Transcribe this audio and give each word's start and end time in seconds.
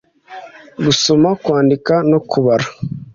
gusoma 0.85 1.29
kwandika 1.43 1.93
no 2.11 2.19
kubara. 2.29 2.67